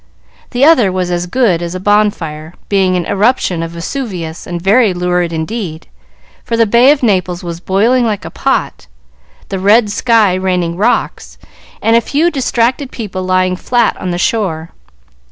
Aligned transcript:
The 0.49 0.65
other 0.65 0.91
was 0.91 1.11
as 1.11 1.27
good 1.27 1.61
as 1.61 1.75
a 1.75 1.79
bonfire, 1.79 2.55
being 2.69 2.95
an 2.95 3.05
eruption 3.05 3.61
of 3.61 3.69
Vesuvius, 3.69 4.47
and 4.47 4.59
very 4.59 4.95
lurid 4.95 5.31
indeed, 5.31 5.85
for 6.43 6.57
the 6.57 6.65
Bay 6.65 6.89
of 6.89 7.03
Naples 7.03 7.43
was 7.43 7.59
boiling 7.59 8.03
like 8.03 8.25
a 8.25 8.31
pot, 8.31 8.87
the 9.49 9.59
red 9.59 9.91
sky 9.91 10.33
raining 10.33 10.75
rocks, 10.75 11.37
and 11.83 11.95
a 11.95 12.01
few 12.01 12.31
distracted 12.31 12.89
people 12.89 13.21
lying 13.21 13.55
flat 13.55 13.95
upon 13.95 14.09
the 14.09 14.17
shore. 14.17 14.71